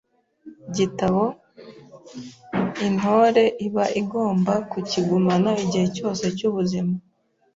[0.75, 1.23] gitabo
[2.87, 6.93] intore iba igomba kukigumana igihe cyose cyubuzima